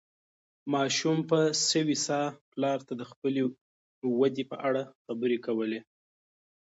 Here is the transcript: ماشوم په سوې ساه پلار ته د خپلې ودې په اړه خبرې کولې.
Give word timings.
ماشوم 0.73 1.17
په 1.29 1.39
سوې 1.69 1.95
ساه 2.05 2.27
پلار 2.51 2.79
ته 2.87 2.93
د 2.99 3.03
خپلې 3.11 3.41
ودې 4.19 4.43
په 4.51 4.55
اړه 4.67 4.81
خبرې 5.05 5.37
کولې. 5.45 5.79